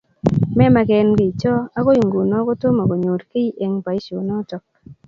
Memagenkiy 0.57 1.31
cho. 1.41 1.53
Agoi 1.77 1.99
nguno 2.05 2.37
kotomkonyor 2.47 3.21
kiy 3.31 3.47
eng' 3.63 3.81
paisyonotok. 3.85 4.63